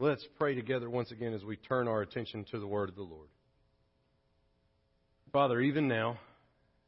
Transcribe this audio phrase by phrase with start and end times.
[0.00, 3.02] Let's pray together once again as we turn our attention to the word of the
[3.02, 3.28] Lord.
[5.32, 6.18] Father, even now,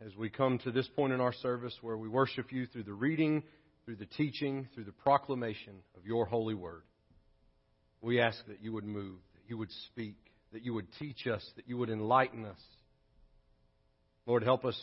[0.05, 2.93] as we come to this point in our service where we worship you through the
[2.93, 3.45] reading,
[3.85, 6.83] through the teaching, through the proclamation of your holy word,
[8.03, 10.17] we ask that you would move, that you would speak,
[10.53, 12.61] that you would teach us, that you would enlighten us.
[14.27, 14.81] Lord, help us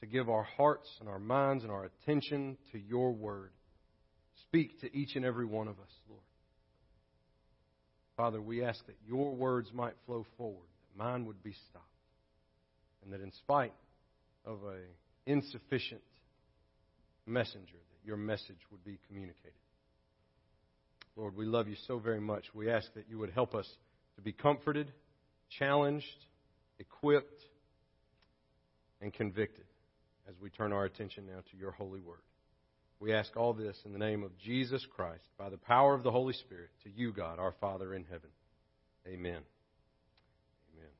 [0.00, 3.50] to give our hearts and our minds and our attention to your word.
[4.42, 6.20] Speak to each and every one of us, Lord.
[8.16, 11.84] Father, we ask that your words might flow forward, that mine would be stopped,
[13.04, 13.74] and that in spite
[14.44, 14.80] of an
[15.26, 16.02] insufficient
[17.26, 19.52] messenger, that your message would be communicated.
[21.16, 22.44] Lord, we love you so very much.
[22.54, 23.68] We ask that you would help us
[24.16, 24.92] to be comforted,
[25.58, 26.06] challenged,
[26.78, 27.42] equipped,
[29.00, 29.64] and convicted
[30.28, 32.18] as we turn our attention now to your holy word.
[32.98, 36.10] We ask all this in the name of Jesus Christ, by the power of the
[36.10, 38.30] Holy Spirit, to you, God, our Father in heaven.
[39.06, 39.42] Amen.
[40.74, 40.90] Amen.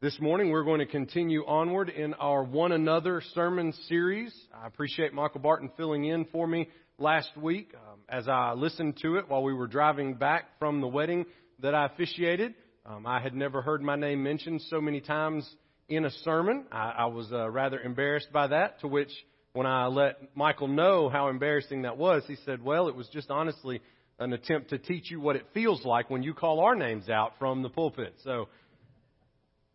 [0.00, 4.34] This morning, we're going to continue onward in our One Another sermon series.
[4.54, 9.16] I appreciate Michael Barton filling in for me last week um, as I listened to
[9.16, 11.26] it while we were driving back from the wedding
[11.58, 12.54] that I officiated.
[12.86, 15.46] Um, I had never heard my name mentioned so many times
[15.86, 16.64] in a sermon.
[16.72, 19.10] I, I was uh, rather embarrassed by that, to which
[19.52, 23.30] when I let Michael know how embarrassing that was, he said, Well, it was just
[23.30, 23.80] honestly
[24.18, 27.32] an attempt to teach you what it feels like when you call our names out
[27.38, 28.14] from the pulpit.
[28.22, 28.48] So,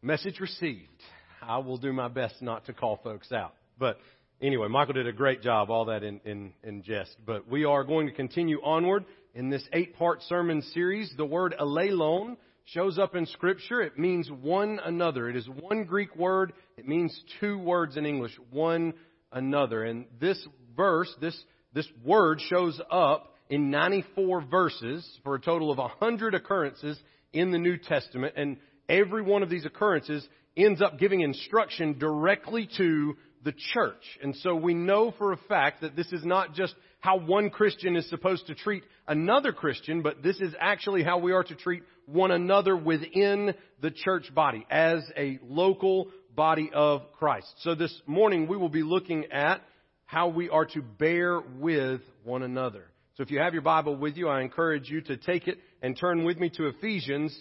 [0.02, 1.02] message received.
[1.42, 3.54] I will do my best not to call folks out.
[3.78, 3.98] But
[4.42, 7.16] anyway, Michael did a great job, all that in, in, in jest.
[7.26, 11.12] But we are going to continue onward in this eight part sermon series.
[11.18, 13.82] The word allelon shows up in Scripture.
[13.82, 15.30] It means one another.
[15.30, 16.54] It is one Greek word.
[16.78, 18.32] It means two words in English.
[18.52, 18.94] One
[19.36, 19.84] another.
[19.84, 20.44] And this
[20.76, 21.40] verse, this,
[21.74, 27.00] this word shows up in 94 verses for a total of 100 occurrences
[27.32, 28.34] in the New Testament.
[28.36, 28.58] And
[28.90, 34.02] every one of these occurrences ends up giving instruction directly to the church.
[34.24, 37.96] And so we know for a fact that this is not just how one Christian
[37.96, 41.84] is supposed to treat another Christian, but this is actually how we are to treat
[42.08, 47.48] one another within the church body as a local body of Christ.
[47.60, 49.62] So this morning we will be looking at
[50.06, 52.86] how we are to bear with one another.
[53.16, 55.98] So if you have your Bible with you, I encourage you to take it and
[55.98, 57.38] turn with me to Ephesians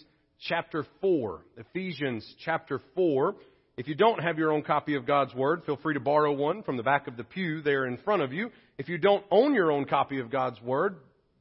[0.47, 1.41] chapter 4.
[1.57, 3.35] Ephesians chapter 4.
[3.77, 6.63] If you don't have your own copy of God's Word, feel free to borrow one
[6.63, 8.49] from the back of the pew there in front of you.
[8.77, 10.95] If you don't own your own copy of God's Word,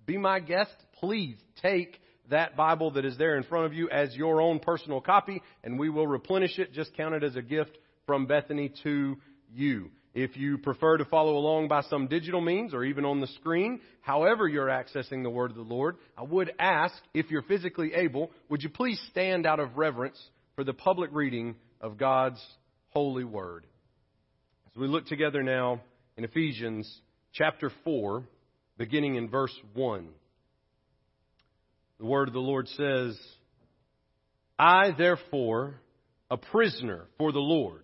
[0.04, 0.74] be my guest.
[0.98, 2.00] Please take
[2.30, 5.78] that Bible that is there in front of you as your own personal copy, and
[5.78, 6.72] we will replenish it.
[6.72, 7.76] Just count it as a gift
[8.06, 9.16] from Bethany to
[9.52, 9.90] you.
[10.14, 13.80] If you prefer to follow along by some digital means or even on the screen,
[14.00, 18.30] however you're accessing the Word of the Lord, I would ask, if you're physically able,
[18.48, 20.22] would you please stand out of reverence
[20.54, 22.40] for the public reading of God's
[22.90, 23.66] holy Word?
[24.70, 25.80] As we look together now
[26.16, 27.00] in Ephesians
[27.32, 28.22] chapter 4,
[28.78, 30.08] beginning in verse 1.
[31.98, 33.18] The word of the Lord says,
[34.58, 35.80] I therefore,
[36.30, 37.82] a prisoner for the Lord,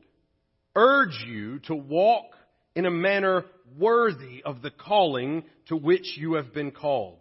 [0.75, 2.26] urge you to walk
[2.75, 3.44] in a manner
[3.78, 7.21] worthy of the calling to which you have been called,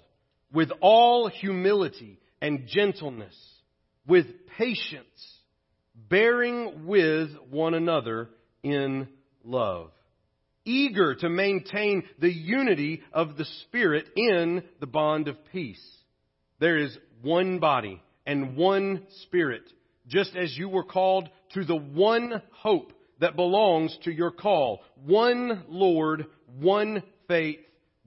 [0.52, 3.36] with all humility and gentleness,
[4.08, 4.26] with
[4.58, 5.38] patience,
[5.96, 8.30] bearing with one another
[8.64, 9.08] in
[9.44, 9.92] love,
[10.66, 15.99] eager to maintain the unity of the Spirit in the bond of peace.
[16.60, 19.64] There is one body and one spirit,
[20.08, 24.82] just as you were called to the one hope that belongs to your call.
[25.06, 26.26] One Lord,
[26.60, 27.60] one faith,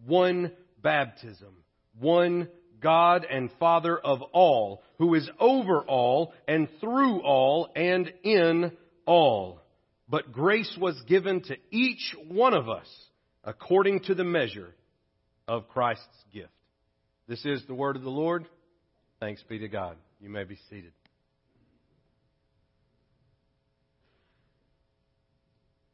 [0.04, 0.52] one
[0.82, 1.54] baptism,
[1.98, 2.48] one
[2.80, 8.72] God and Father of all, who is over all and through all and in
[9.06, 9.60] all.
[10.08, 12.88] But grace was given to each one of us
[13.44, 14.74] according to the measure
[15.48, 16.50] of Christ's gift.
[17.28, 18.46] This is the word of the Lord.
[19.20, 19.96] Thanks be to God.
[20.20, 20.92] You may be seated.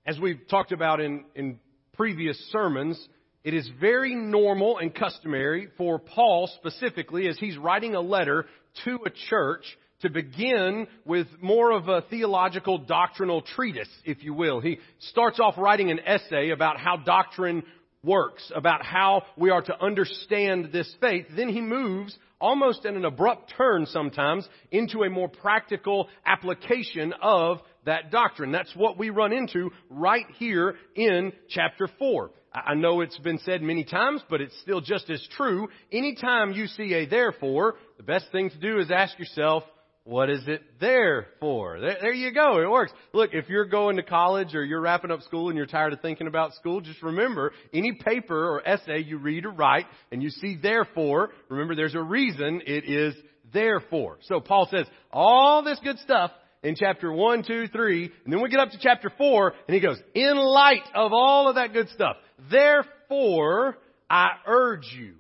[0.07, 1.61] As we've talked about in, in
[1.93, 2.99] previous sermons,
[3.45, 8.47] it is very normal and customary for Paul specifically, as he's writing a letter
[8.87, 9.65] to a church,
[10.01, 14.61] to begin with more of a theological doctrinal treatise, if you will.
[14.61, 14.79] He
[15.11, 17.65] starts off writing an essay about how doctrine
[18.09, 21.27] works, about how we are to understand this faith.
[21.37, 27.59] Then he moves almost in an abrupt turn sometimes into a more practical application of
[27.85, 28.51] that doctrine.
[28.51, 32.31] That's what we run into right here in chapter 4.
[32.53, 35.69] I know it's been said many times, but it's still just as true.
[35.93, 39.65] Anytime you see a therefore, the best thing to do is ask yourself,
[40.09, 41.79] what is it there for?
[41.79, 42.63] There, there, you go.
[42.63, 42.93] It works.
[43.13, 46.01] Look, if you're going to college or you're wrapping up school and you're tired of
[46.01, 50.31] thinking about school, just remember any paper or essay you read or write and you
[50.31, 53.15] see therefore, remember there's a reason it is
[53.53, 54.17] therefore.
[54.23, 56.31] So Paul says all this good stuff
[56.63, 59.81] in chapter 1, 2, 3, and then we get up to chapter 4 and he
[59.81, 62.17] goes, in light of all of that good stuff,
[62.51, 63.77] therefore
[64.09, 65.17] I urge you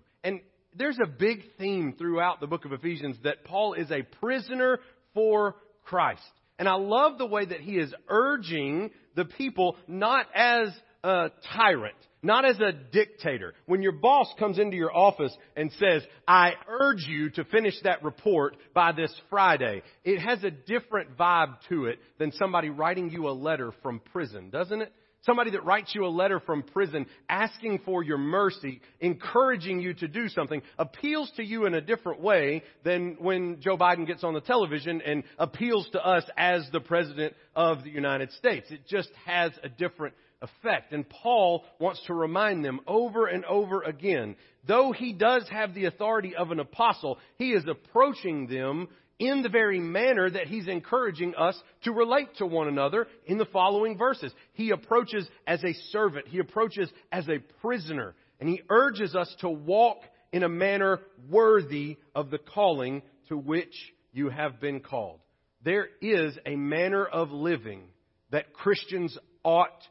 [0.78, 4.78] there's a big theme throughout the book of Ephesians that Paul is a prisoner
[5.12, 6.22] for Christ.
[6.58, 10.68] And I love the way that he is urging the people not as
[11.04, 13.54] a tyrant, not as a dictator.
[13.66, 18.02] When your boss comes into your office and says, I urge you to finish that
[18.02, 23.28] report by this Friday, it has a different vibe to it than somebody writing you
[23.28, 24.92] a letter from prison, doesn't it?
[25.22, 30.08] Somebody that writes you a letter from prison asking for your mercy, encouraging you to
[30.08, 34.34] do something, appeals to you in a different way than when Joe Biden gets on
[34.34, 38.70] the television and appeals to us as the President of the United States.
[38.70, 40.92] It just has a different effect.
[40.92, 44.36] And Paul wants to remind them over and over again,
[44.66, 48.88] though he does have the authority of an apostle, he is approaching them
[49.18, 53.44] in the very manner that he's encouraging us to relate to one another in the
[53.46, 54.32] following verses.
[54.52, 56.28] He approaches as a servant.
[56.28, 58.14] He approaches as a prisoner.
[58.40, 59.98] And he urges us to walk
[60.32, 63.74] in a manner worthy of the calling to which
[64.12, 65.20] you have been called.
[65.64, 67.82] There is a manner of living
[68.30, 69.82] that Christians ought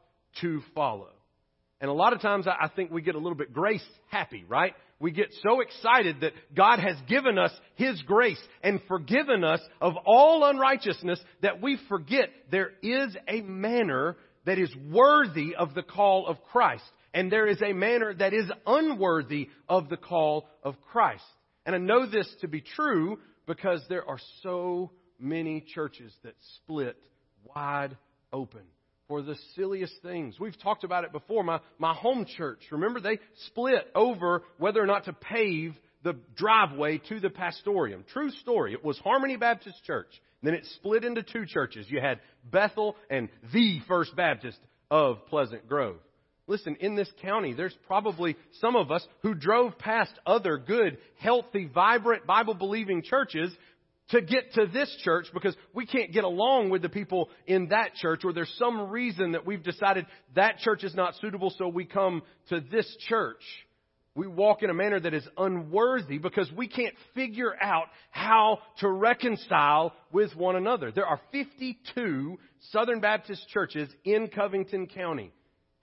[0.41, 1.09] to follow.
[1.81, 4.73] And a lot of times I think we get a little bit grace happy, right?
[4.99, 9.93] We get so excited that God has given us His grace and forgiven us of
[10.05, 16.25] all unrighteousness that we forget there is a manner that is worthy of the call
[16.25, 16.83] of Christ.
[17.13, 21.23] And there is a manner that is unworthy of the call of Christ.
[21.65, 26.97] And I know this to be true because there are so many churches that split
[27.43, 27.97] wide
[28.31, 28.61] open
[29.07, 30.39] for the silliest things.
[30.39, 31.43] We've talked about it before.
[31.43, 35.73] My, my home church, remember, they split over whether or not to pave
[36.03, 38.03] the driveway to the pastorium.
[38.13, 38.73] True story.
[38.73, 40.09] It was Harmony Baptist Church.
[40.43, 41.87] Then it split into two churches.
[41.89, 44.59] You had Bethel and the First Baptist
[44.91, 45.97] of Pleasant Grove.
[46.45, 51.69] Listen, in this county, there's probably some of us who drove past other good, healthy,
[51.73, 53.51] vibrant, Bible believing churches
[54.09, 57.95] to get to this church because we can't get along with the people in that
[57.95, 60.05] church or there's some reason that we've decided
[60.35, 63.41] that church is not suitable so we come to this church.
[64.15, 68.89] We walk in a manner that is unworthy because we can't figure out how to
[68.89, 70.91] reconcile with one another.
[70.91, 72.39] There are 52
[72.71, 75.31] Southern Baptist churches in Covington County.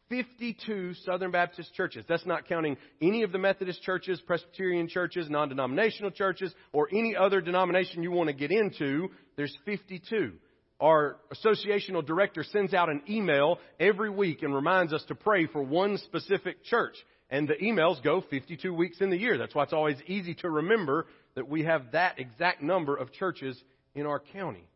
[0.09, 2.05] 52 Southern Baptist churches.
[2.09, 7.17] That's not counting any of the Methodist churches, Presbyterian churches, non denominational churches, or any
[7.17, 9.09] other denomination you want to get into.
[9.37, 10.33] There's 52.
[10.81, 15.63] Our associational director sends out an email every week and reminds us to pray for
[15.63, 16.97] one specific church.
[17.31, 19.39] And the emails go 52 weeks in the year.
[19.39, 21.07] That's why it's always easy to remember
[21.37, 23.61] that we have that exact number of churches
[23.95, 24.69] in our county.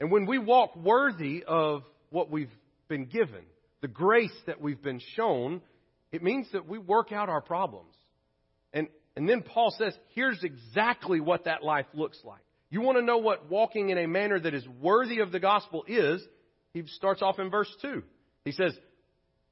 [0.00, 2.50] And when we walk worthy of what we've
[2.88, 3.44] been given,
[3.82, 5.60] the grace that we've been shown,
[6.12, 7.94] it means that we work out our problems.
[8.72, 12.40] And, and then Paul says, here's exactly what that life looks like.
[12.70, 15.84] You want to know what walking in a manner that is worthy of the gospel
[15.86, 16.22] is?
[16.72, 18.02] He starts off in verse 2.
[18.44, 18.76] He says,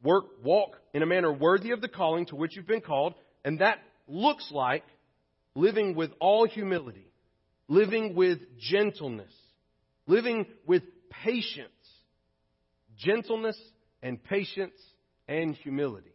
[0.03, 3.61] work, walk in a manner worthy of the calling to which you've been called, and
[3.61, 4.85] that looks like
[5.55, 7.07] living with all humility,
[7.69, 9.33] living with gentleness,
[10.07, 11.71] living with patience,
[12.97, 13.59] gentleness
[14.05, 14.79] and patience
[15.27, 16.13] and humility.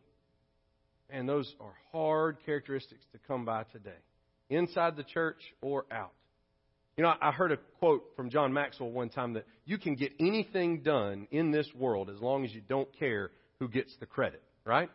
[1.09, 3.97] And those are hard characteristics to come by today,
[4.49, 6.13] inside the church or out.
[6.95, 10.11] You know, I heard a quote from John Maxwell one time that you can get
[10.19, 14.43] anything done in this world as long as you don't care who gets the credit,
[14.65, 14.89] right?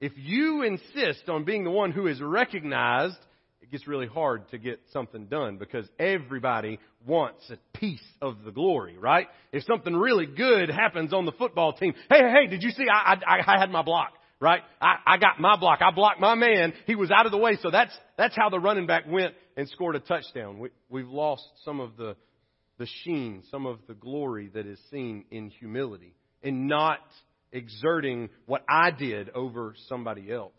[0.00, 3.18] If you insist on being the one who is recognized
[3.66, 8.52] it gets really hard to get something done because everybody wants a piece of the
[8.52, 9.26] glory, right?
[9.52, 12.86] If something really good happens on the football team, hey, hey, hey, did you see?
[12.92, 14.62] I, I, I had my block, right?
[14.80, 15.80] I, I got my block.
[15.82, 16.74] I blocked my man.
[16.86, 17.58] He was out of the way.
[17.60, 20.60] So that's, that's how the running back went and scored a touchdown.
[20.60, 22.14] We, we've lost some of the,
[22.78, 27.00] the sheen, some of the glory that is seen in humility and not
[27.50, 30.52] exerting what I did over somebody else.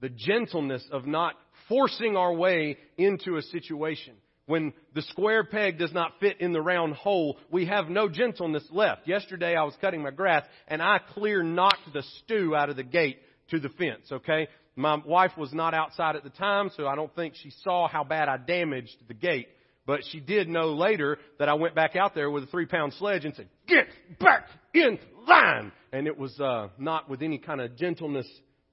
[0.00, 1.34] The gentleness of not
[1.68, 4.14] forcing our way into a situation.
[4.46, 8.64] When the square peg does not fit in the round hole, we have no gentleness
[8.70, 9.06] left.
[9.06, 12.82] Yesterday I was cutting my grass and I clear knocked the stew out of the
[12.82, 13.18] gate
[13.50, 14.48] to the fence, okay?
[14.74, 18.04] My wife was not outside at the time, so I don't think she saw how
[18.04, 19.48] bad I damaged the gate.
[19.84, 22.94] But she did know later that I went back out there with a three pound
[22.94, 23.86] sledge and said, get
[24.18, 25.72] back in line!
[25.92, 28.26] And it was, uh, not with any kind of gentleness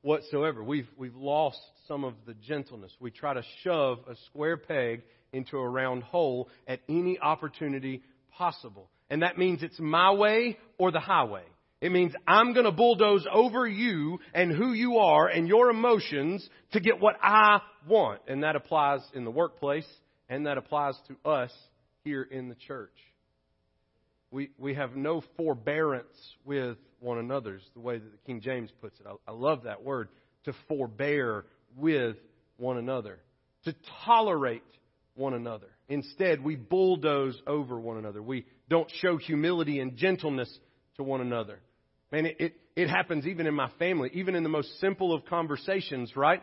[0.05, 0.63] whatsoever.
[0.63, 2.91] We've, we've lost some of the gentleness.
[3.00, 5.01] We try to shove a square peg
[5.33, 8.03] into a round hole at any opportunity
[8.38, 8.88] possible.
[9.09, 11.41] And that means it's my way or the highway.
[11.81, 16.47] It means I'm going to bulldoze over you and who you are and your emotions
[16.74, 18.21] to get what I want.
[18.27, 19.88] And that applies in the workplace
[20.29, 21.51] and that applies to us
[22.03, 22.93] here in the church.
[24.29, 28.69] We, we have no forbearance with one another, is the way that the King James
[28.81, 29.05] puts it.
[29.07, 30.09] I, I love that word,
[30.45, 31.45] to forbear
[31.77, 32.17] with
[32.57, 33.19] one another,
[33.65, 34.63] to tolerate
[35.13, 35.67] one another.
[35.88, 38.21] Instead, we bulldoze over one another.
[38.21, 40.51] We don't show humility and gentleness
[40.97, 41.59] to one another.
[42.12, 45.25] Man, it, it, it happens even in my family, even in the most simple of
[45.25, 46.41] conversations, right?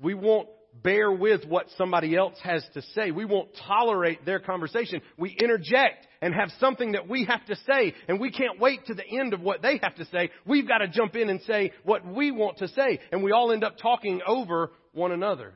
[0.00, 0.48] We won't
[0.82, 3.10] bear with what somebody else has to say.
[3.10, 5.00] We won't tolerate their conversation.
[5.18, 8.94] We interject and have something that we have to say, and we can't wait to
[8.94, 10.30] the end of what they have to say.
[10.46, 13.52] We've got to jump in and say what we want to say, and we all
[13.52, 15.54] end up talking over one another.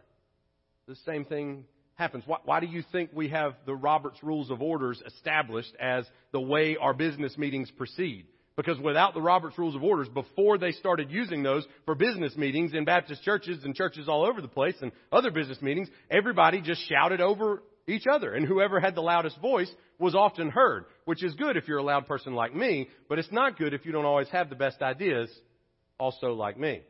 [0.87, 2.25] The same thing happens.
[2.26, 6.40] Why, why, do you think we have the Robert's Rules of Orders established as the
[6.40, 8.26] way our business meetings proceed?
[8.56, 12.73] Because without the Robert's Rules of Orders, before they started using those for business meetings
[12.73, 16.88] in Baptist churches and churches all over the place and other business meetings, everybody just
[16.88, 18.32] shouted over each other.
[18.32, 21.82] And whoever had the loudest voice was often heard, which is good if you're a
[21.82, 24.82] loud person like me, but it's not good if you don't always have the best
[24.82, 25.28] ideas
[25.99, 26.82] also like me.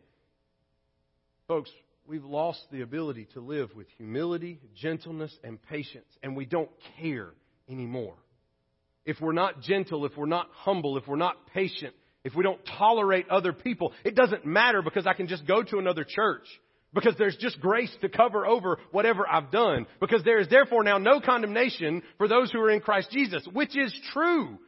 [1.49, 1.71] Folks,
[2.07, 7.31] we've lost the ability to live with humility, gentleness, and patience, and we don't care
[7.71, 8.17] anymore
[9.05, 11.95] if we're not gentle, if we're not humble, if we're not patient,
[12.25, 15.79] if we don't tolerate other people, it doesn't matter because I can just go to
[15.79, 16.47] another church.
[16.95, 19.87] Because there's just grace to cover over whatever I've done.
[20.01, 23.77] Because there is therefore now no condemnation for those who are in Christ Jesus, which
[23.77, 24.59] is true.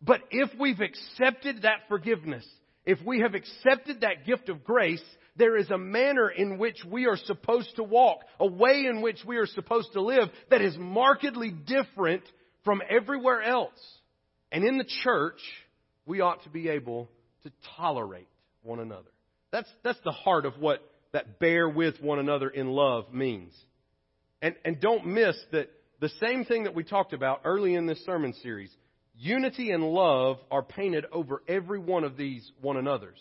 [0.00, 2.46] But if we've accepted that forgiveness,
[2.86, 5.02] if we have accepted that gift of grace,
[5.36, 9.18] there is a manner in which we are supposed to walk, a way in which
[9.26, 12.22] we are supposed to live that is markedly different
[12.64, 13.78] from everywhere else.
[14.50, 15.40] And in the church,
[16.06, 17.08] we ought to be able
[17.42, 18.28] to tolerate
[18.62, 19.10] one another.
[19.52, 20.80] That's, that's the heart of what
[21.12, 23.52] that bear with one another in love means.
[24.42, 28.04] And, and don't miss that the same thing that we talked about early in this
[28.04, 28.70] sermon series,
[29.16, 33.20] unity and love are painted over every one of these one another's.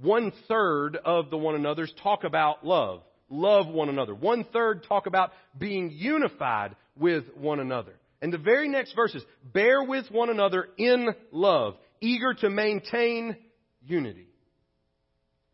[0.00, 3.02] One third of the one another's talk about love.
[3.30, 4.14] Love one another.
[4.14, 7.94] One third talk about being unified with one another.
[8.22, 13.36] And the very next verses, bear with one another in love, eager to maintain
[13.84, 14.28] unity.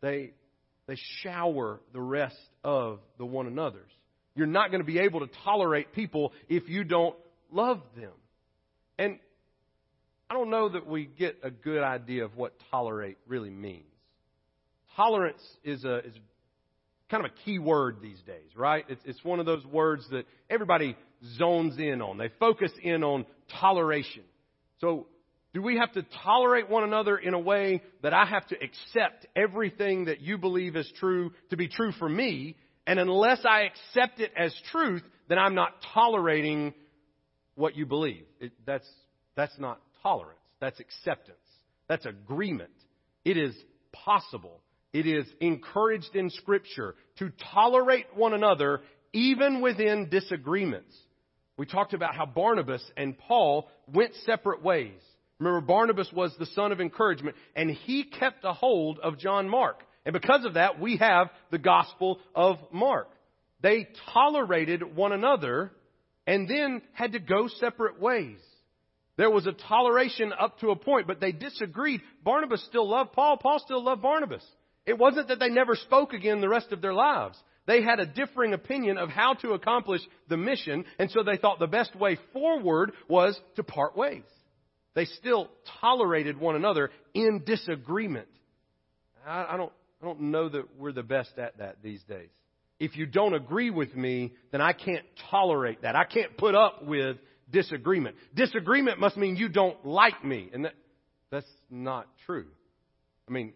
[0.01, 0.33] They,
[0.87, 3.91] they shower the rest of the one another's.
[4.35, 7.15] You're not going to be able to tolerate people if you don't
[7.51, 8.11] love them.
[8.97, 9.19] And
[10.29, 13.85] I don't know that we get a good idea of what tolerate really means.
[14.95, 16.13] Tolerance is a, is
[17.09, 18.85] kind of a key word these days, right?
[18.89, 20.95] It's, it's one of those words that everybody
[21.37, 22.17] zones in on.
[22.17, 23.25] They focus in on
[23.59, 24.23] toleration.
[24.79, 25.07] So,
[25.53, 29.27] do we have to tolerate one another in a way that I have to accept
[29.35, 32.57] everything that you believe is true to be true for me?
[32.87, 36.73] And unless I accept it as truth, then I'm not tolerating
[37.53, 38.25] what you believe.
[38.39, 38.89] It, that's,
[39.35, 40.39] that's not tolerance.
[40.59, 41.37] That's acceptance.
[41.87, 42.71] That's agreement.
[43.23, 43.55] It is
[43.91, 44.63] possible
[44.93, 50.95] it is encouraged in Scripture to tolerate one another even within disagreements.
[51.57, 54.99] We talked about how Barnabas and Paul went separate ways.
[55.39, 59.81] Remember, Barnabas was the son of encouragement, and he kept a hold of John Mark.
[60.05, 63.09] And because of that, we have the Gospel of Mark.
[63.61, 65.71] They tolerated one another
[66.27, 68.39] and then had to go separate ways.
[69.15, 72.01] There was a toleration up to a point, but they disagreed.
[72.23, 73.37] Barnabas still loved Paul.
[73.37, 74.43] Paul still loved Barnabas.
[74.85, 77.37] It wasn't that they never spoke again the rest of their lives.
[77.65, 81.59] They had a differing opinion of how to accomplish the mission, and so they thought
[81.59, 84.23] the best way forward was to part ways.
[84.95, 85.49] They still
[85.81, 88.27] tolerated one another in disagreement.
[89.25, 92.29] I, I, don't, I don't know that we're the best at that these days.
[92.79, 95.95] If you don't agree with me, then I can't tolerate that.
[95.95, 97.17] I can't put up with
[97.49, 98.17] disagreement.
[98.35, 100.73] Disagreement must mean you don't like me, and that,
[101.31, 102.47] that's not true.
[103.27, 103.53] I mean,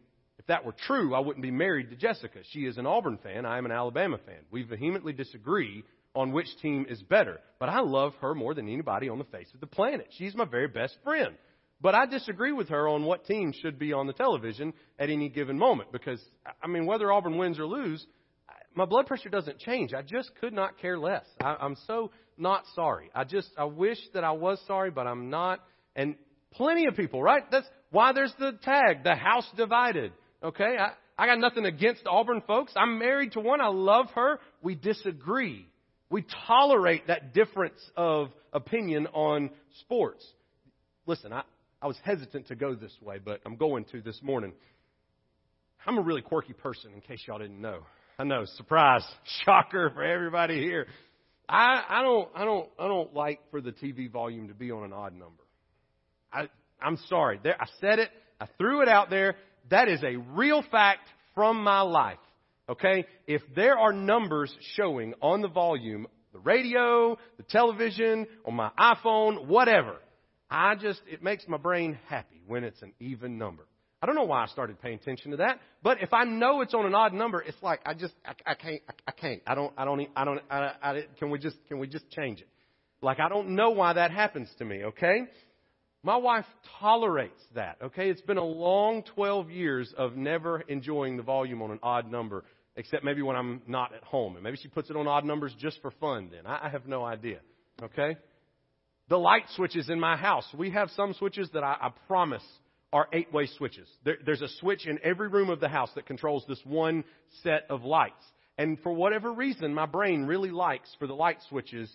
[0.47, 2.39] that were true, I wouldn't be married to Jessica.
[2.51, 3.45] She is an Auburn fan.
[3.45, 4.39] I am an Alabama fan.
[4.51, 5.83] We vehemently disagree
[6.15, 7.39] on which team is better.
[7.59, 10.07] But I love her more than anybody on the face of the planet.
[10.17, 11.35] She's my very best friend.
[11.79, 15.29] But I disagree with her on what team should be on the television at any
[15.29, 16.19] given moment because,
[16.63, 18.05] I mean, whether Auburn wins or lose,
[18.73, 19.93] my blood pressure doesn't change.
[19.93, 21.25] I just could not care less.
[21.41, 23.11] I, I'm so not sorry.
[23.13, 25.59] I just, I wish that I was sorry, but I'm not.
[25.95, 26.15] And
[26.53, 27.43] plenty of people, right?
[27.51, 30.13] That's why there's the tag, the house divided.
[30.43, 30.77] Okay?
[30.79, 32.73] I, I got nothing against Auburn folks.
[32.75, 33.61] I'm married to one.
[33.61, 34.39] I love her.
[34.61, 35.67] We disagree.
[36.09, 39.49] We tolerate that difference of opinion on
[39.81, 40.25] sports.
[41.05, 41.43] Listen, I,
[41.81, 44.53] I was hesitant to go this way, but I'm going to this morning.
[45.85, 47.79] I'm a really quirky person, in case y'all didn't know.
[48.19, 49.05] I know, surprise,
[49.45, 50.87] shocker for everybody here.
[51.49, 54.83] I, I don't, I don't, I don't like for the TV volume to be on
[54.83, 55.43] an odd number.
[56.31, 56.49] I,
[56.81, 57.39] I'm sorry.
[57.41, 58.09] There, I said it.
[58.39, 59.35] I threw it out there.
[59.69, 62.19] That is a real fact from my life.
[62.69, 63.05] Okay?
[63.25, 69.47] If there are numbers showing on the volume, the radio, the television, on my iPhone,
[69.47, 69.95] whatever,
[70.49, 73.65] I just, it makes my brain happy when it's an even number.
[74.01, 76.73] I don't know why I started paying attention to that, but if I know it's
[76.73, 79.55] on an odd number, it's like I just I, I can't I, I can't I
[79.55, 82.47] don't I don't I don't I, I, can we just can we just change it?
[83.01, 84.83] Like I don't know why that happens to me.
[84.83, 85.21] Okay,
[86.03, 86.45] my wife
[86.79, 87.77] tolerates that.
[87.81, 92.09] Okay, it's been a long 12 years of never enjoying the volume on an odd
[92.09, 95.25] number, except maybe when I'm not at home, and maybe she puts it on odd
[95.25, 96.29] numbers just for fun.
[96.31, 97.39] Then I, have no idea.
[97.81, 98.17] Okay,
[99.09, 100.45] the light switches in my house.
[100.57, 102.43] We have some switches that I, I promise
[102.93, 103.87] are eight way switches.
[104.05, 107.03] There, there's a switch in every room of the house that controls this one
[107.43, 108.23] set of lights.
[108.57, 111.91] And for whatever reason, my brain really likes for the light switches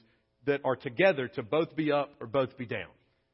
[0.47, 2.91] that are together to both be up or both be down.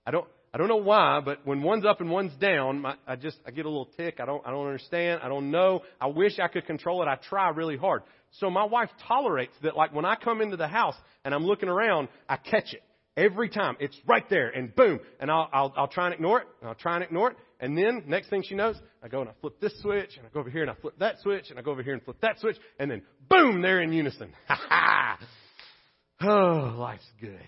[0.06, 3.16] I don't, I don't know why, but when one's up and one's down, my, I
[3.16, 4.18] just, I get a little tick.
[4.20, 5.20] I don't, I don't understand.
[5.22, 5.82] I don't know.
[6.00, 7.06] I wish I could control it.
[7.06, 8.02] I try really hard.
[8.32, 11.68] So my wife tolerates that like when I come into the house and I'm looking
[11.68, 12.82] around, I catch it.
[13.16, 13.76] Every time.
[13.80, 15.00] It's right there and boom.
[15.18, 16.46] And I'll, I'll, I'll try and ignore it.
[16.60, 17.36] And I'll try and ignore it.
[17.58, 20.30] And then next thing she knows, I go and I flip this switch and I
[20.32, 22.18] go over here and I flip that switch and I go over here and flip
[22.20, 24.32] that switch and then boom, they're in unison.
[24.46, 25.18] Ha ha!
[26.20, 27.40] Oh, life's good.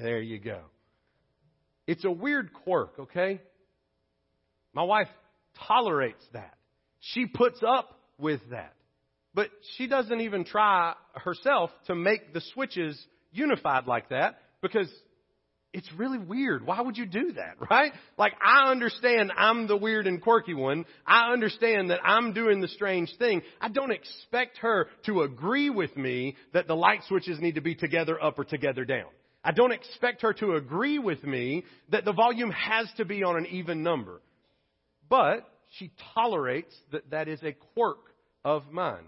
[0.00, 0.60] There you go.
[1.86, 3.40] It's a weird quirk, okay?
[4.72, 5.08] My wife
[5.66, 6.54] tolerates that.
[7.00, 8.74] She puts up with that.
[9.34, 12.98] But she doesn't even try herself to make the switches
[13.32, 14.88] unified like that because
[15.74, 16.64] it's really weird.
[16.64, 17.92] Why would you do that, right?
[18.16, 20.84] Like, I understand I'm the weird and quirky one.
[21.04, 23.42] I understand that I'm doing the strange thing.
[23.60, 27.74] I don't expect her to agree with me that the light switches need to be
[27.74, 29.08] together up or together down.
[29.44, 33.36] I don't expect her to agree with me that the volume has to be on
[33.36, 34.22] an even number.
[35.08, 35.46] But
[35.78, 37.98] she tolerates that that is a quirk
[38.44, 39.04] of mine.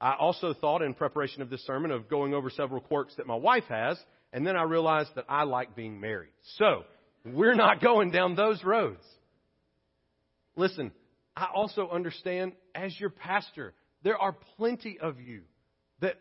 [0.00, 3.36] I also thought in preparation of this sermon of going over several quirks that my
[3.36, 3.98] wife has
[4.32, 6.32] and then I realized that I like being married.
[6.58, 6.84] So,
[7.24, 9.02] we're not going down those roads.
[10.56, 10.92] Listen,
[11.36, 15.42] I also understand as your pastor, there are plenty of you
[16.00, 16.16] that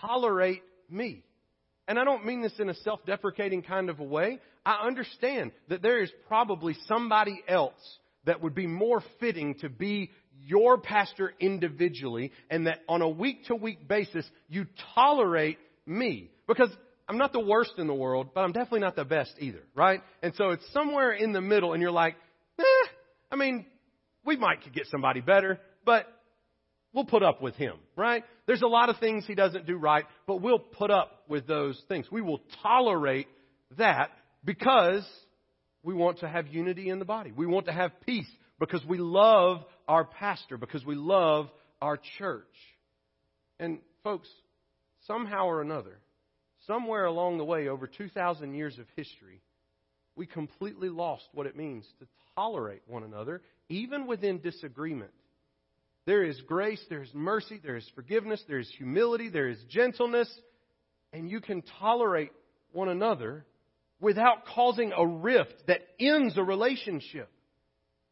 [0.00, 1.24] tolerate me.
[1.88, 4.38] And I don't mean this in a self deprecating kind of a way.
[4.64, 10.10] I understand that there is probably somebody else that would be more fitting to be
[10.46, 16.30] your pastor individually, and that on a week to week basis, you tolerate me.
[16.46, 16.70] Because
[17.08, 20.02] I'm not the worst in the world, but I'm definitely not the best either, right?
[20.22, 22.16] And so it's somewhere in the middle, and you're like,
[22.58, 22.88] eh,
[23.32, 23.64] I mean,
[24.24, 26.06] we might get somebody better, but
[26.98, 28.24] we'll put up with him, right?
[28.46, 31.80] There's a lot of things he doesn't do right, but we'll put up with those
[31.86, 32.10] things.
[32.10, 33.28] We will tolerate
[33.76, 34.10] that
[34.44, 35.08] because
[35.84, 37.30] we want to have unity in the body.
[37.30, 38.26] We want to have peace
[38.58, 41.48] because we love our pastor, because we love
[41.80, 42.42] our church.
[43.60, 44.28] And folks,
[45.06, 46.00] somehow or another,
[46.66, 49.40] somewhere along the way, over 2,000 years of history,
[50.16, 55.12] we completely lost what it means to tolerate one another, even within disagreement.
[56.08, 60.26] There is grace, there is mercy, there is forgiveness, there is humility, there is gentleness,
[61.12, 62.32] and you can tolerate
[62.72, 63.44] one another
[64.00, 67.28] without causing a rift that ends a relationship.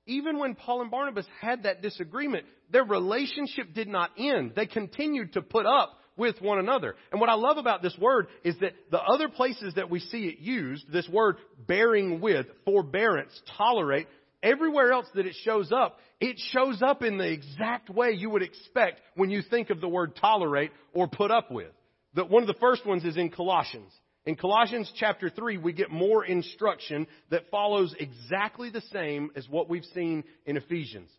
[0.04, 4.52] Even when Paul and Barnabas had that disagreement, their relationship did not end.
[4.54, 6.96] They continued to put up with one another.
[7.12, 10.26] And what I love about this word is that the other places that we see
[10.26, 14.06] it used, this word bearing with, forbearance, tolerate,
[14.42, 18.42] everywhere else that it shows up, it shows up in the exact way you would
[18.42, 21.72] expect when you think of the word tolerate or put up with.
[22.14, 23.92] The, one of the first ones is in Colossians.
[24.25, 29.68] In Colossians chapter 3, we get more instruction that follows exactly the same as what
[29.68, 31.11] we've seen in Ephesians.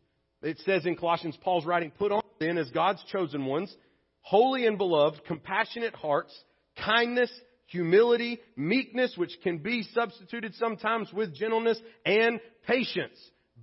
[0.42, 3.74] It says in Colossians, Paul's writing, put on then as God's chosen ones,
[4.22, 6.34] holy and beloved, compassionate hearts,
[6.86, 7.32] kindness,
[7.68, 13.18] humility, meekness, which can be substituted sometimes with gentleness, and patience,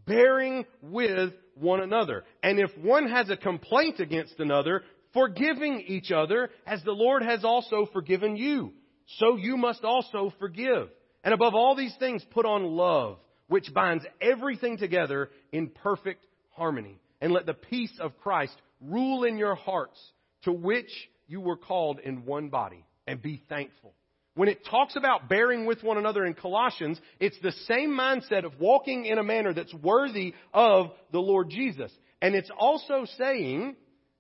[0.07, 2.25] bearing with one another.
[2.43, 7.45] And if one has a complaint against another, forgiving each other as the Lord has
[7.45, 8.73] also forgiven you.
[9.19, 10.89] So you must also forgive.
[11.23, 16.99] And above all these things, put on love, which binds everything together in perfect harmony.
[17.21, 19.99] And let the peace of Christ rule in your hearts,
[20.43, 20.91] to which
[21.27, 23.95] you were called in one body, and be thankful.
[24.37, 28.59] When it talks about bearing with one another in Colossians, it's the same mindset of
[28.59, 31.93] walking in a manner that's worthy of the Lord Jesus.
[32.21, 33.77] And it's also saying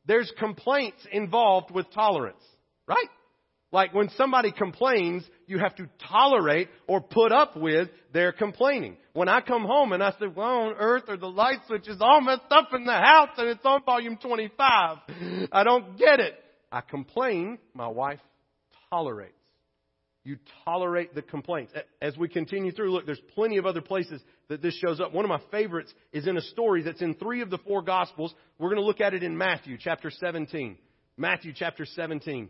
[0.06, 2.42] there's complaints involved with tolerance,
[2.86, 3.08] right?
[3.72, 8.96] Like when somebody complains, you have to tolerate or put up with their complaining.
[9.14, 12.20] When I come home and I say, well, on earth are the light switches all
[12.20, 14.98] messed up in the house and it's on volume 25.
[15.50, 16.34] I don't get it.
[16.70, 18.20] I complain, my wife
[18.94, 19.32] tolerates.
[20.24, 21.72] You tolerate the complaints.
[22.00, 25.12] As we continue through, look, there's plenty of other places that this shows up.
[25.12, 28.34] One of my favorites is in a story that's in three of the four Gospels.
[28.58, 30.78] We're going to look at it in Matthew chapter 17.
[31.18, 32.48] Matthew chapter 17.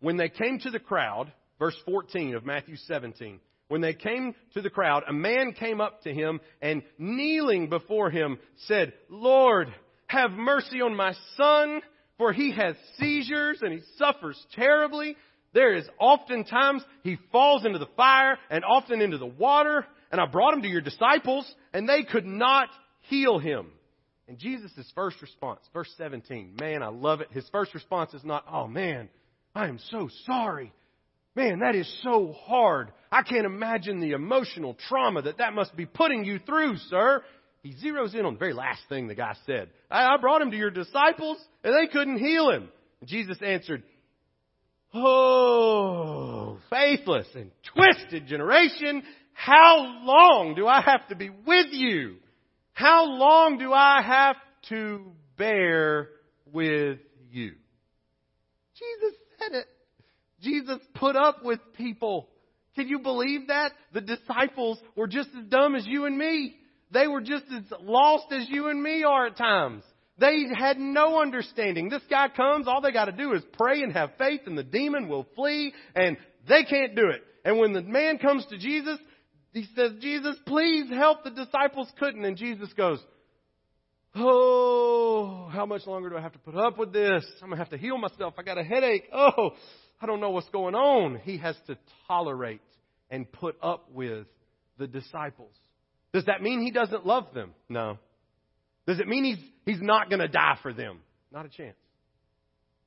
[0.00, 4.62] When they came to the crowd, verse 14 of Matthew 17, when they came to
[4.62, 9.72] the crowd, a man came up to him and kneeling before him said, Lord,
[10.08, 11.80] have mercy on my son,
[12.20, 15.16] for he has seizures and he suffers terribly.
[15.54, 19.86] There is oftentimes he falls into the fire and often into the water.
[20.12, 22.68] And I brought him to your disciples and they could not
[23.08, 23.68] heal him.
[24.28, 27.28] And Jesus' first response, verse 17, man, I love it.
[27.32, 29.08] His first response is not, oh man,
[29.54, 30.74] I am so sorry.
[31.34, 32.92] Man, that is so hard.
[33.10, 37.22] I can't imagine the emotional trauma that that must be putting you through, sir.
[37.62, 39.68] He zeroes in on the very last thing the guy said.
[39.90, 42.68] I brought him to your disciples and they couldn't heal him.
[43.00, 43.82] And Jesus answered,
[44.94, 52.16] Oh, faithless and twisted generation, how long do I have to be with you?
[52.72, 54.36] How long do I have
[54.70, 56.08] to bear
[56.52, 56.98] with
[57.30, 57.52] you?
[58.74, 59.66] Jesus said it.
[60.40, 62.28] Jesus put up with people.
[62.74, 63.72] Can you believe that?
[63.92, 66.54] The disciples were just as dumb as you and me.
[66.92, 69.82] They were just as lost as you and me are at times.
[70.18, 71.88] They had no understanding.
[71.88, 74.62] This guy comes, all they got to do is pray and have faith, and the
[74.62, 76.16] demon will flee, and
[76.48, 77.22] they can't do it.
[77.44, 78.98] And when the man comes to Jesus,
[79.52, 81.24] he says, Jesus, please help.
[81.24, 82.24] The disciples couldn't.
[82.24, 83.00] And Jesus goes,
[84.14, 87.24] Oh, how much longer do I have to put up with this?
[87.40, 88.34] I'm going to have to heal myself.
[88.38, 89.04] I got a headache.
[89.12, 89.50] Oh,
[90.00, 91.20] I don't know what's going on.
[91.22, 92.60] He has to tolerate
[93.10, 94.26] and put up with
[94.78, 95.54] the disciples.
[96.12, 97.54] Does that mean he doesn't love them?
[97.68, 97.98] No.
[98.86, 101.00] Does it mean he's, he's not going to die for them?
[101.32, 101.76] Not a chance.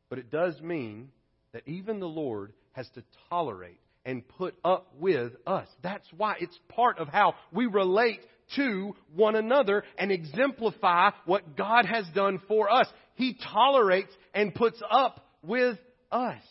[0.09, 1.09] But it does mean
[1.53, 5.67] that even the Lord has to tolerate and put up with us.
[5.81, 8.19] That's why it's part of how we relate
[8.57, 12.87] to one another and exemplify what God has done for us.
[13.15, 15.77] He tolerates and puts up with
[16.11, 16.41] us.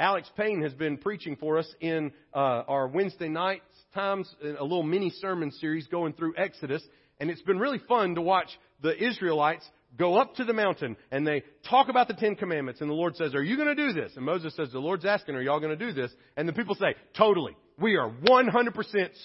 [0.00, 4.82] Alex Payne has been preaching for us in uh, our Wednesday nights times, a little
[4.82, 6.82] mini sermon series going through Exodus.
[7.20, 8.48] And it's been really fun to watch
[8.82, 12.80] the Israelites go up to the mountain and they talk about the Ten Commandments.
[12.80, 14.12] And the Lord says, Are you going to do this?
[14.16, 16.10] And Moses says, The Lord's asking, Are y'all going to do this?
[16.36, 17.56] And the people say, Totally.
[17.78, 18.74] We are 100%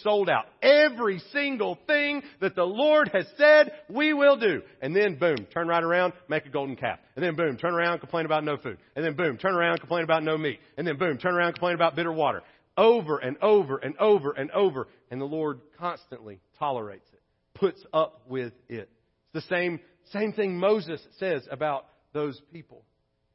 [0.04, 0.46] sold out.
[0.62, 4.62] Every single thing that the Lord has said, we will do.
[4.82, 6.98] And then boom, turn right around, make a golden calf.
[7.16, 8.78] And then boom, turn around, complain about no food.
[8.96, 10.60] And then boom, turn around, complain about no meat.
[10.78, 12.42] And then boom, turn around, complain about bitter water.
[12.78, 14.88] Over and over and over and over.
[15.10, 17.18] And the Lord constantly tolerates it
[17.58, 18.90] puts up with it.
[19.34, 19.80] It's the same,
[20.12, 22.84] same thing Moses says about those people.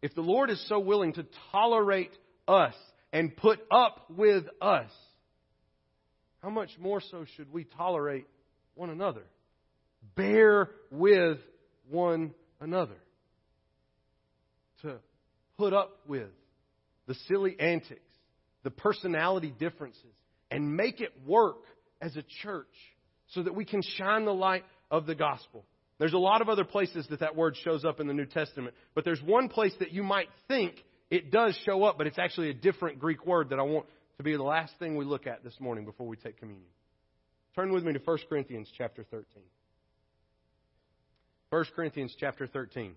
[0.00, 2.12] If the Lord is so willing to tolerate
[2.48, 2.74] us
[3.12, 4.90] and put up with us,
[6.42, 8.26] how much more so should we tolerate
[8.74, 9.22] one another?
[10.16, 11.38] Bear with
[11.88, 12.96] one another.
[14.82, 14.96] To
[15.56, 16.30] put up with
[17.06, 18.00] the silly antics,
[18.62, 20.14] the personality differences,
[20.50, 21.62] and make it work
[22.00, 22.66] as a church
[23.28, 25.64] so that we can shine the light of the gospel.
[25.98, 28.74] There's a lot of other places that that word shows up in the New Testament,
[28.94, 30.74] but there's one place that you might think
[31.10, 34.22] it does show up, but it's actually a different Greek word that I want to
[34.22, 36.68] be the last thing we look at this morning before we take communion.
[37.54, 39.24] Turn with me to 1 Corinthians chapter 13.
[41.50, 42.94] 1 Corinthians chapter 13.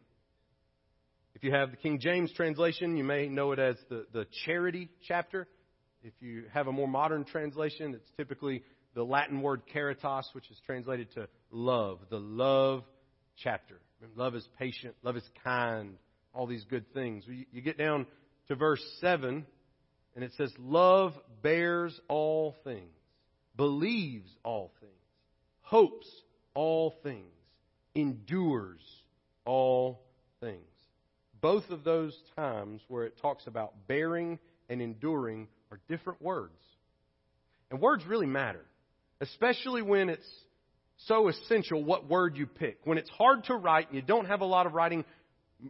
[1.36, 4.90] If you have the King James translation, you may know it as the, the charity
[5.06, 5.48] chapter.
[6.06, 8.62] If you have a more modern translation, it's typically
[8.94, 12.84] the Latin word caritas, which is translated to love, the love
[13.38, 13.80] chapter.
[14.16, 15.96] Love is patient, love is kind,
[16.32, 17.24] all these good things.
[17.28, 18.06] You get down
[18.50, 19.48] to verse 7,
[20.14, 22.94] And it says, Love bears all things,
[23.58, 24.94] believes all things,
[25.62, 26.08] hopes
[26.54, 27.34] all things,
[27.96, 28.82] endures
[29.44, 30.04] all
[30.40, 30.62] things.
[31.42, 34.38] Both of those times where it talks about bearing
[34.70, 36.54] and enduring are different words.
[37.70, 38.64] And words really matter,
[39.22, 40.28] especially when it's
[41.08, 42.80] so essential what word you pick.
[42.84, 45.04] When it's hard to write and you don't have a lot of writing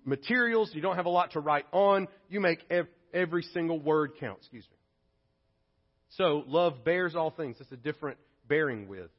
[0.04, 2.60] materials, you don't have a lot to write on, you make
[3.14, 4.38] every single word count.
[4.40, 4.78] Excuse me.
[6.10, 7.58] So, love bears all things.
[7.60, 9.10] That's a different bearing with.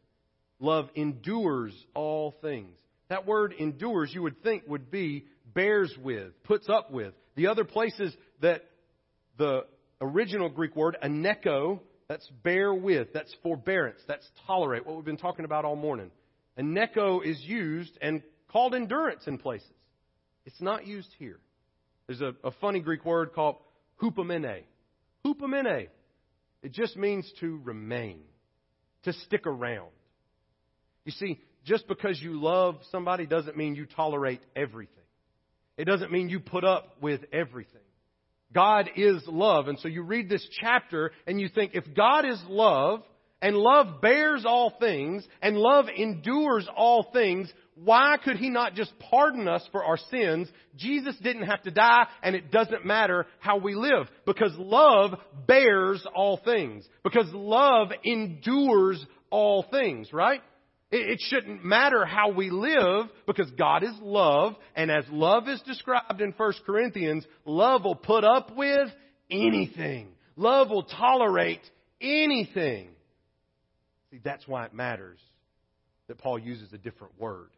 [0.61, 2.79] Love endures all things.
[3.09, 7.13] That word endures, you would think, would be bears with, puts up with.
[7.35, 8.65] The other places that
[9.37, 9.67] the
[10.01, 15.45] original Greek word, aneko, that's bear with, that's forbearance, that's tolerate, what we've been talking
[15.45, 16.11] about all morning.
[16.59, 19.69] Aneko is used and called endurance in places.
[20.45, 21.39] It's not used here.
[22.07, 23.57] There's a, a funny Greek word called
[24.01, 24.63] hupomene.
[25.25, 25.89] Hupomene.
[26.63, 28.21] It just means to remain,
[29.05, 29.91] to stick around.
[31.05, 34.93] You see, just because you love somebody doesn't mean you tolerate everything.
[35.77, 37.81] It doesn't mean you put up with everything.
[38.53, 39.69] God is love.
[39.69, 43.03] And so you read this chapter and you think, if God is love,
[43.43, 48.93] and love bears all things, and love endures all things, why could He not just
[49.11, 50.49] pardon us for our sins?
[50.77, 54.09] Jesus didn't have to die, and it doesn't matter how we live.
[54.25, 56.89] Because love bears all things.
[57.05, 60.41] Because love endures all things, right?
[60.91, 66.21] It shouldn't matter how we live because God is love, and as love is described
[66.21, 68.89] in 1 Corinthians, love will put up with
[69.29, 70.09] anything.
[70.37, 71.63] Love will tolerate
[72.01, 72.91] anything.
[74.11, 75.19] See, that's why it matters
[76.07, 77.49] that Paul uses a different word.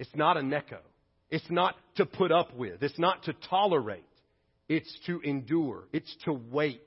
[0.00, 0.78] It's not aneko.
[1.30, 2.82] It's not to put up with.
[2.82, 4.04] It's not to tolerate.
[4.68, 5.84] It's to endure.
[5.92, 6.82] It's to wait.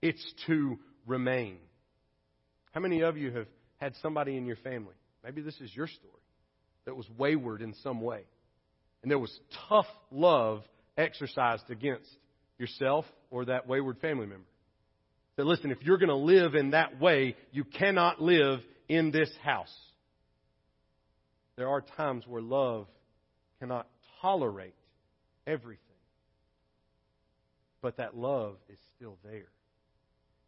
[0.00, 1.56] It's to remain.
[2.72, 3.46] How many of you have
[3.78, 4.94] had somebody in your family?
[5.28, 6.22] Maybe this is your story
[6.86, 8.22] that was wayward in some way.
[9.02, 9.38] And there was
[9.68, 10.62] tough love
[10.96, 12.08] exercised against
[12.58, 14.48] yourself or that wayward family member.
[15.36, 19.30] That listen, if you're going to live in that way, you cannot live in this
[19.44, 19.74] house.
[21.56, 22.86] There are times where love
[23.60, 23.86] cannot
[24.22, 24.76] tolerate
[25.46, 25.82] everything.
[27.82, 29.50] But that love is still there.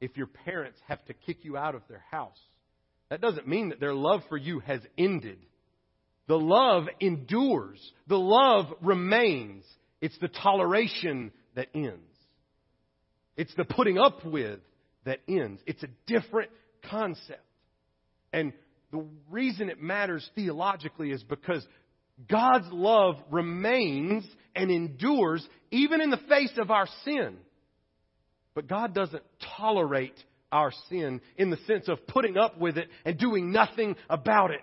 [0.00, 2.40] If your parents have to kick you out of their house,
[3.10, 5.38] that doesn't mean that their love for you has ended.
[6.28, 7.80] The love endures.
[8.06, 9.64] The love remains.
[10.00, 11.98] It's the toleration that ends.
[13.36, 14.60] It's the putting up with
[15.04, 15.60] that ends.
[15.66, 16.50] It's a different
[16.88, 17.44] concept.
[18.32, 18.52] And
[18.92, 21.66] the reason it matters theologically is because
[22.28, 27.36] God's love remains and endures even in the face of our sin.
[28.54, 29.22] But God doesn't
[29.56, 30.14] tolerate
[30.52, 34.62] our sin in the sense of putting up with it and doing nothing about it.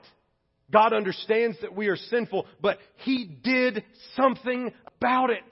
[0.71, 3.83] God understands that we are sinful, but He did
[4.15, 5.43] something about it.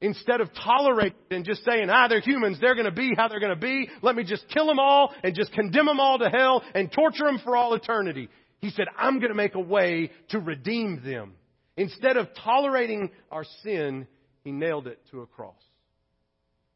[0.00, 3.40] Instead of tolerating and just saying, ah, they're humans, they're going to be how they're
[3.40, 6.28] going to be, let me just kill them all and just condemn them all to
[6.28, 8.28] hell and torture them for all eternity.
[8.58, 11.34] He said, I'm going to make a way to redeem them.
[11.76, 14.06] Instead of tolerating our sin,
[14.44, 15.54] He nailed it to a cross.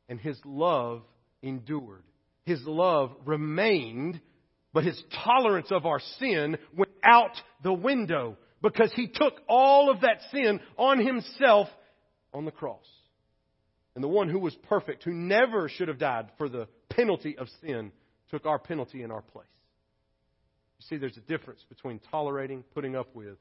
[0.09, 1.03] And His love
[1.43, 2.05] endured.
[2.47, 4.21] His love remained,
[4.73, 10.01] but His tolerance of our sin went out the window because He took all of
[10.01, 11.69] that sin on Himself
[12.33, 12.87] on the cross.
[13.95, 17.49] And the one who was perfect, who never should have died for the penalty of
[17.63, 17.91] sin,
[18.31, 19.47] took our penalty in our place.
[20.79, 23.39] You see, there's a difference between tolerating, putting up with,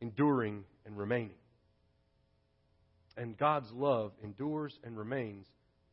[0.00, 1.36] enduring, and remaining.
[3.16, 5.46] And God's love endures and remains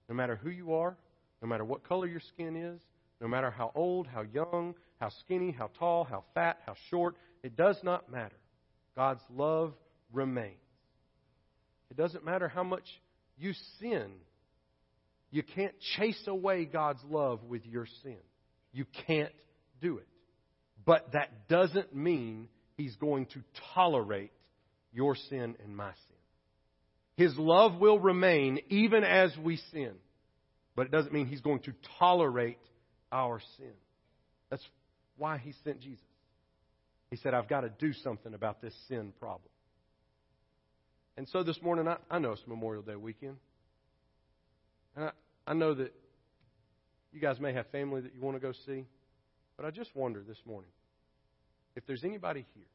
[0.07, 0.95] no matter who you are,
[1.41, 2.81] no matter what color your skin is,
[3.21, 7.15] no matter how old, how young, how skinny, how tall, how fat, how short.
[7.43, 8.35] It does not matter.
[8.95, 9.73] God's love
[10.11, 10.55] remains.
[11.89, 12.85] It doesn't matter how much
[13.37, 14.11] you sin.
[15.31, 18.17] You can't chase away God's love with your sin.
[18.73, 19.33] You can't
[19.81, 20.07] do it.
[20.85, 23.41] But that doesn't mean He's going to
[23.73, 24.31] tolerate
[24.93, 27.25] your sin and my sin.
[27.25, 29.93] His love will remain even as we sin.
[30.77, 32.59] But it doesn't mean He's going to tolerate
[33.11, 33.73] our sin.
[34.49, 34.65] That's
[35.17, 36.05] why He sent Jesus.
[37.09, 39.49] He said, I've got to do something about this sin problem.
[41.17, 43.37] And so this morning, I, I know it's Memorial Day weekend.
[44.95, 45.11] And I,
[45.47, 45.93] I know that
[47.11, 48.85] you guys may have family that you want to go see.
[49.55, 50.69] But I just wonder this morning
[51.75, 52.65] if there's anybody here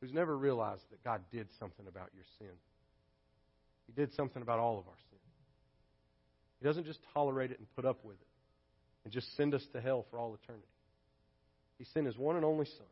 [0.00, 2.54] who's never realized that God did something about your sin.
[3.86, 5.13] He did something about all of our sin.
[6.64, 8.26] He doesn't just tolerate it and put up with it
[9.04, 10.66] and just send us to hell for all eternity.
[11.76, 12.86] He sent His one and only Son,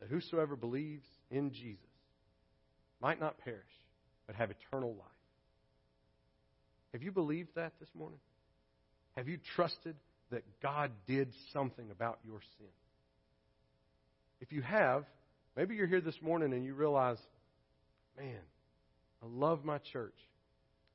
[0.00, 1.78] that whosoever believes in Jesus
[3.00, 3.60] might not perish,
[4.26, 5.06] but have eternal life.
[6.92, 8.18] Have you believed that this morning?
[9.14, 9.94] Have you trusted
[10.32, 12.66] that God did something about your sin?
[14.40, 15.04] If you have,
[15.56, 17.18] maybe you're here this morning and you realize,
[18.18, 18.40] man,
[19.22, 20.16] I love my church,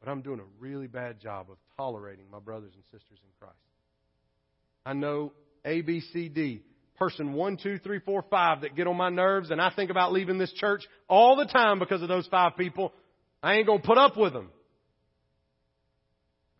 [0.06, 3.56] but I'm doing a really bad job of tolerating my brothers and sisters in Christ.
[4.86, 5.34] I know
[5.65, 6.62] A, B, C, D,
[6.98, 10.13] person one, two, three, four, five that get on my nerves, and I think about
[10.13, 12.94] leaving this church all the time because of those five people.
[13.41, 14.52] I ain't going to put up with them.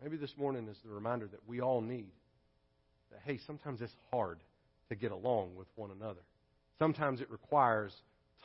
[0.02, 2.10] Maybe this morning is the reminder that we all need
[3.12, 4.40] that, hey, sometimes it's hard
[4.88, 6.20] to get along with one another.
[6.80, 7.92] Sometimes it requires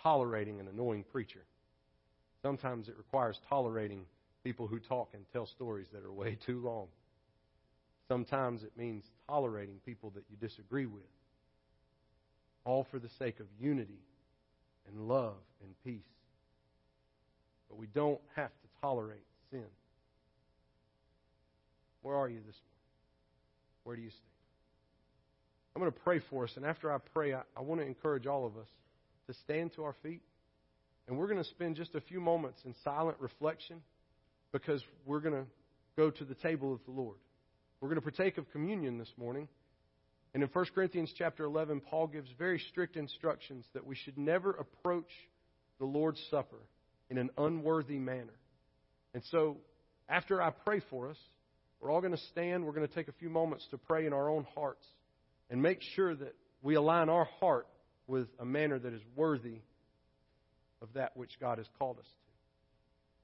[0.04, 1.42] tolerating an annoying preacher.
[2.44, 4.06] Sometimes it requires tolerating
[4.43, 6.88] people who talk and tell stories that are way too long.
[8.08, 11.04] Sometimes it means tolerating people that you disagree with,
[12.65, 14.01] all for the sake of unity
[14.88, 16.04] and love and peace.
[17.69, 19.65] But we don't have to tolerate sin.
[22.01, 22.71] Where are you this morning?
[23.84, 24.21] Where do you stand?
[25.75, 28.27] I'm going to pray for us, and after I pray, I, I want to encourage
[28.27, 28.67] all of us
[29.27, 30.21] to stand to our feet,
[31.08, 33.82] and we're going to spend just a few moments in silent reflection
[34.52, 35.46] because we're going to
[35.98, 37.18] go to the table of the Lord.
[37.80, 39.48] We're going to partake of communion this morning.
[40.34, 44.52] And in 1 Corinthians chapter 11, Paul gives very strict instructions that we should never
[44.52, 45.10] approach
[45.80, 46.60] the Lord's Supper
[47.10, 48.34] in an unworthy manner.
[49.14, 49.58] And so,
[50.08, 51.18] after I pray for us,
[51.80, 52.66] we're all going to stand.
[52.66, 54.86] We're going to take a few moments to pray in our own hearts
[55.50, 57.68] and make sure that we align our heart
[58.08, 59.60] with a manner that is worthy
[60.82, 62.31] of that which God has called us to.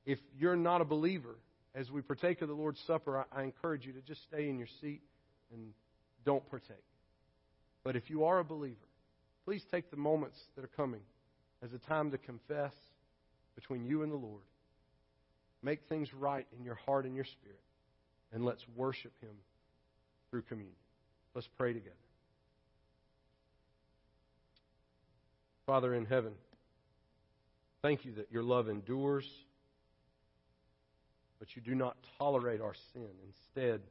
[0.07, 1.35] If you're not a believer,
[1.75, 4.57] as we partake of the Lord's Supper, I, I encourage you to just stay in
[4.57, 5.01] your seat
[5.53, 5.73] and
[6.25, 6.77] don't partake.
[7.83, 8.75] But if you are a believer,
[9.43, 11.01] please take the moments that are coming
[11.61, 12.73] as a time to confess
[13.55, 14.43] between you and the Lord.
[15.61, 17.59] Make things right in your heart and your spirit
[18.31, 19.35] and let's worship Him
[20.31, 20.75] through communion.
[21.35, 21.95] Let's pray together.
[25.65, 26.31] Father in heaven,
[27.81, 29.27] thank you that your love endures,
[31.39, 33.09] but you do not tolerate our sin.
[33.27, 33.81] Instead,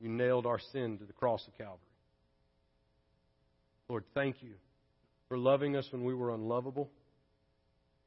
[0.00, 1.78] you nailed our sin to the cross of Calvary.
[3.88, 4.52] Lord, thank you
[5.28, 6.90] for loving us when we were unlovable.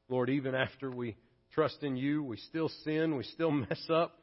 [0.08, 1.16] Lord, even after we
[1.54, 4.18] trust in you, we still sin, we still mess up.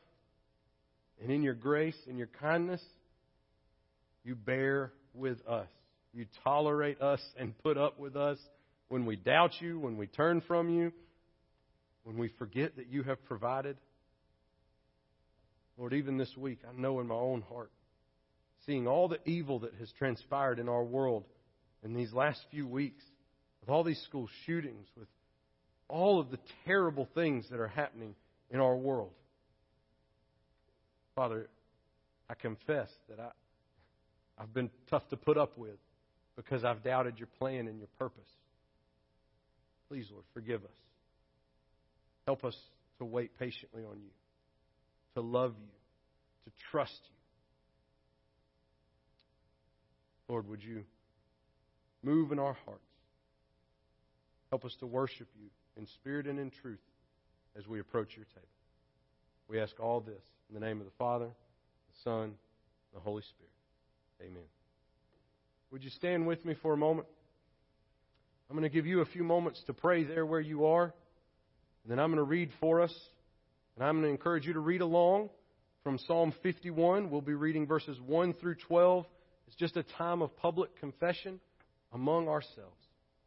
[1.21, 2.81] And in your grace, in your kindness,
[4.23, 5.67] you bear with us.
[6.13, 8.37] You tolerate us and put up with us
[8.89, 10.91] when we doubt you, when we turn from you,
[12.03, 13.77] when we forget that you have provided.
[15.81, 17.71] Lord, even this week, I know in my own heart,
[18.67, 21.23] seeing all the evil that has transpired in our world
[21.83, 23.03] in these last few weeks,
[23.61, 25.07] with all these school shootings, with
[25.87, 28.13] all of the terrible things that are happening
[28.51, 29.09] in our world.
[31.15, 31.49] Father,
[32.29, 33.31] I confess that I,
[34.37, 35.79] I've been tough to put up with
[36.35, 38.29] because I've doubted your plan and your purpose.
[39.89, 40.69] Please, Lord, forgive us.
[42.27, 42.55] Help us
[42.99, 44.11] to wait patiently on you,
[45.15, 45.71] to love you,
[46.45, 47.15] to trust you.
[50.29, 50.83] Lord, would you
[52.03, 52.81] move in our hearts?
[54.49, 56.79] Help us to worship you in spirit and in truth
[57.57, 58.47] as we approach your table.
[59.47, 62.33] We ask all this in the name of the Father, the Son, and
[62.93, 63.51] the Holy Spirit.
[64.21, 64.47] Amen.
[65.71, 67.07] Would you stand with me for a moment?
[68.49, 70.83] I'm going to give you a few moments to pray there where you are.
[71.83, 72.93] And then I'm going to read for us.
[73.75, 75.29] And I'm going to encourage you to read along
[75.83, 77.09] from Psalm 51.
[77.09, 79.05] We'll be reading verses 1 through 12.
[79.47, 81.39] It's just a time of public confession
[81.93, 82.77] among ourselves.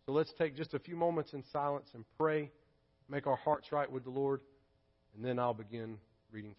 [0.07, 2.50] So let's take just a few moments in silence and pray,
[3.09, 4.40] make our hearts right with the Lord,
[5.16, 5.98] and then I'll begin
[6.30, 6.54] reading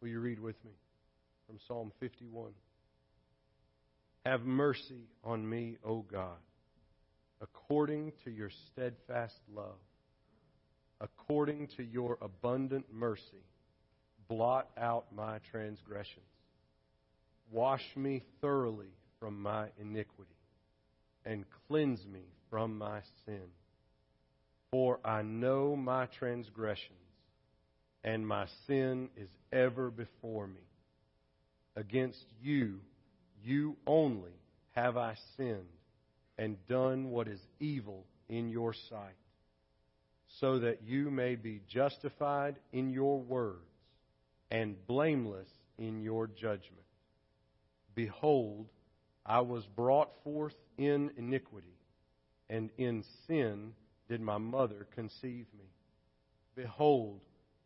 [0.00, 0.70] Will you read with me
[1.46, 2.52] from Psalm 51?
[4.24, 6.38] Have mercy on me, O God,
[7.40, 9.78] according to your steadfast love,
[11.00, 13.44] according to your abundant mercy.
[14.28, 16.24] Blot out my transgressions.
[17.50, 20.36] Wash me thoroughly from my iniquity,
[21.24, 23.48] and cleanse me from my sin.
[24.70, 27.07] For I know my transgressions,
[28.04, 30.60] and my sin is ever before me.
[31.76, 32.80] Against you,
[33.42, 34.32] you only,
[34.72, 35.64] have I sinned
[36.38, 39.16] and done what is evil in your sight,
[40.40, 43.62] so that you may be justified in your words
[44.50, 46.84] and blameless in your judgment.
[47.94, 48.66] Behold,
[49.26, 51.76] I was brought forth in iniquity,
[52.48, 53.72] and in sin
[54.08, 55.66] did my mother conceive me.
[56.54, 57.20] Behold,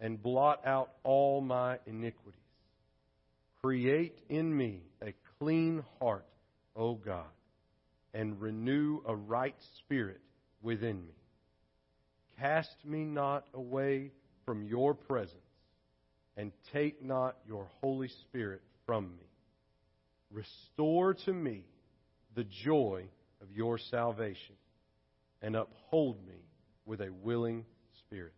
[0.00, 2.40] and blot out all my iniquities.
[3.62, 6.26] Create in me a clean heart,
[6.74, 7.26] O God,
[8.14, 10.20] and renew a right spirit
[10.62, 11.14] within me.
[12.38, 14.12] Cast me not away
[14.46, 15.36] from your presence,
[16.36, 19.26] and take not your Holy Spirit from me.
[20.30, 21.64] Restore to me
[22.34, 23.04] the joy
[23.42, 24.54] of your salvation,
[25.42, 26.40] and uphold me
[26.86, 27.66] with a willing
[27.98, 28.32] spirit.